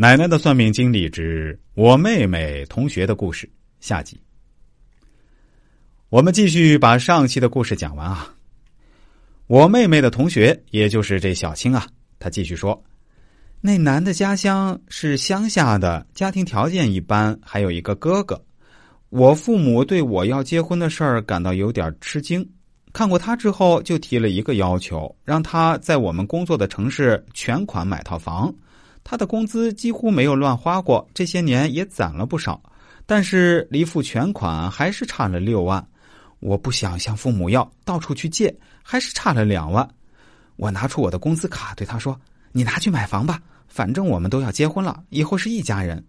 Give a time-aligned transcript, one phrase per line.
[0.00, 3.50] 奶奶的算命经历之我妹妹同学的故事
[3.80, 4.16] 下集。
[6.08, 8.32] 我们继续把上期的故事讲完啊。
[9.48, 11.84] 我妹妹的同学，也就是这小青啊，
[12.20, 12.80] 她继续说，
[13.60, 18.40] 那男的家乡是乡下的，家庭条件一般，还有一个哥哥。
[19.08, 22.48] 我父母对我要结婚的事儿感到有点吃惊，
[22.92, 28.54] 看过他之后，就提了一个要求，让他在我们工作的城市全款买套房。
[29.10, 32.62] 他的工资几乎没有乱花过，这些年也攒了不少，
[33.06, 35.82] 但是离付全款还是差了六万。
[36.40, 39.88] 我不想向父母要，到处去借，还是差了两万。
[40.56, 42.20] 我拿出我的工资卡对他说
[42.52, 46.04] ：“你拿去买房吧，反正我们都要结婚了，以后是一家人。”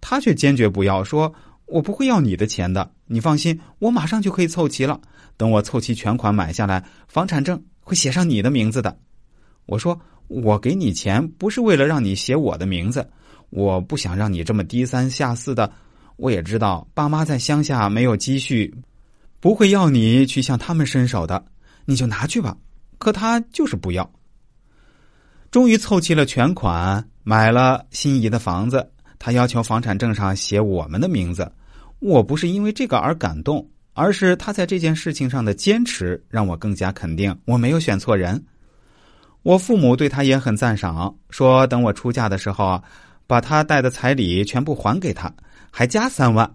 [0.00, 1.34] 他却坚决不要，说
[1.66, 5.00] ：“我不会要你的钱的，你放心，我马上就可以凑齐了。
[5.36, 8.96] 等我凑齐全款买下来，房产证会写上你的名字的。”
[9.66, 10.00] 我说。
[10.28, 13.08] 我给你钱不是为了让你写我的名字，
[13.50, 15.70] 我不想让你这么低三下四的。
[16.16, 18.74] 我也知道爸妈在乡下没有积蓄，
[19.38, 21.44] 不会要你去向他们伸手的，
[21.84, 22.56] 你就拿去吧。
[22.98, 24.10] 可他就是不要。
[25.50, 28.90] 终于凑齐了全款，买了心仪的房子。
[29.18, 31.50] 他要求房产证上写我们的名字。
[31.98, 38.42] 我不是因为这个而感动，而是他在这件事情上的坚持，让我更加肯定我没有选错人。
[39.46, 42.82] 我父母对他也很赞赏，说等我出嫁的时候，
[43.28, 45.32] 把他带的彩礼全部还给他，
[45.70, 46.52] 还加三万。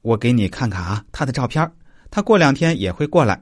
[0.00, 1.70] 我给你看看啊，他的照片，
[2.10, 3.38] 他过两天也会过来。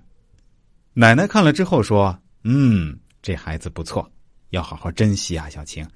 [0.94, 4.10] 奶奶看了之后说：“嗯，这孩子不错，
[4.50, 5.86] 要好好珍惜啊，小青，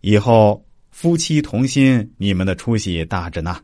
[0.00, 3.60] 以后夫妻同心，你们的出息大着呢。”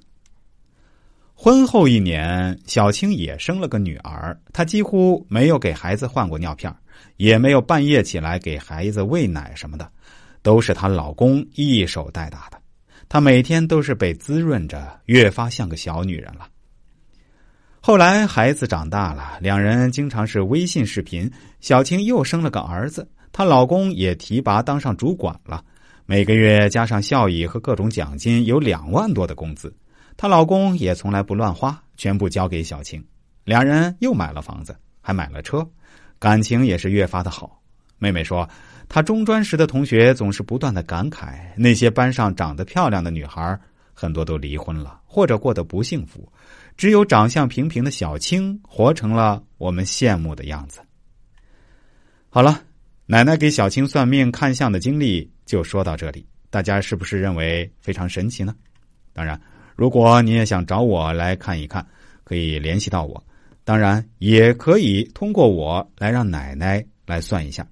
[1.32, 4.38] 婚后一年，小青也生了个女儿。
[4.52, 6.70] 她几乎没有给孩子换过尿片，
[7.16, 9.90] 也没有半夜起来给孩子喂奶什么的，
[10.42, 12.58] 都是她老公一手带大的。
[13.08, 16.48] 她每天都是被滋润着，越发像个小女人了。
[17.80, 21.30] 后来孩子长大了，两人经常是微信视频。
[21.60, 25.64] 小青又生了个儿子，她老公也提拔当上主管了，
[26.06, 29.74] 每个月加上效益和各种奖金，有两万多的工资。
[30.16, 33.02] 她老公也从来不乱花，全部交给小青。
[33.44, 35.66] 两人又买了房子，还买了车，
[36.20, 37.60] 感情也是越发的好。
[37.98, 38.48] 妹妹说，
[38.88, 43.58] 她中专时的同学总是不断的感慨，那些班上长得漂亮的女孩
[43.92, 46.30] 很多都离婚了，或者过得不幸福，
[46.76, 50.80] 只有长相平平的小青活成了我们羡慕的样子。
[52.28, 52.62] 好了，
[53.06, 58.54] 奶奶给小青算命看相的经历就说到这里，大家是不是认为非常神奇呢？
[59.12, 59.40] 当然。
[59.76, 61.86] 如果你也想找我来看一看，
[62.22, 63.24] 可以联系到我，
[63.70, 67.64] 当然也可以通过我来让奶奶来算一下。